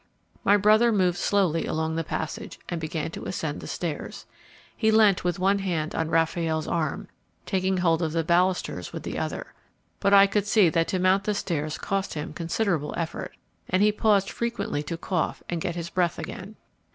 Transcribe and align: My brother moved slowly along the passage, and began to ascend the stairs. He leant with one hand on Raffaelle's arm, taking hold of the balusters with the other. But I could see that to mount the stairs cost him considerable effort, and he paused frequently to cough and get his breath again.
My 0.43 0.57
brother 0.57 0.91
moved 0.91 1.19
slowly 1.19 1.67
along 1.67 1.95
the 1.95 2.03
passage, 2.03 2.59
and 2.69 2.81
began 2.81 3.11
to 3.11 3.25
ascend 3.25 3.59
the 3.61 3.67
stairs. 3.67 4.25
He 4.75 4.89
leant 4.89 5.23
with 5.23 5.37
one 5.37 5.59
hand 5.59 5.93
on 5.93 6.09
Raffaelle's 6.09 6.67
arm, 6.67 7.07
taking 7.45 7.77
hold 7.77 8.01
of 8.01 8.11
the 8.11 8.23
balusters 8.23 8.91
with 8.91 9.03
the 9.03 9.19
other. 9.19 9.53
But 9.99 10.11
I 10.15 10.25
could 10.25 10.47
see 10.47 10.69
that 10.69 10.87
to 10.87 10.97
mount 10.97 11.25
the 11.25 11.35
stairs 11.35 11.77
cost 11.77 12.15
him 12.15 12.33
considerable 12.33 12.95
effort, 12.97 13.37
and 13.69 13.83
he 13.83 13.91
paused 13.91 14.31
frequently 14.31 14.81
to 14.81 14.97
cough 14.97 15.43
and 15.47 15.61
get 15.61 15.75
his 15.75 15.91
breath 15.91 16.17
again. 16.17 16.55